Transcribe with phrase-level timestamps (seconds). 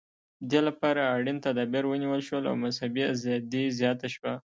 [0.51, 4.33] دې لپاره اړین تدابیر ونیول شول او مذهبي ازادي زیاته شوه.